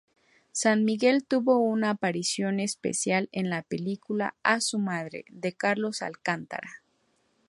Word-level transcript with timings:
San 0.51 0.83
Miguel 0.83 1.25
tuvo 1.25 1.59
una 1.59 1.91
aparición 1.91 2.59
especial 2.59 3.29
en 3.31 3.51
la 3.51 3.61
película 3.61 4.33
"Asu 4.41 4.79
Mare" 4.79 5.25
de 5.29 5.53
Carlos 5.53 6.01
Alcántara. 6.01 6.81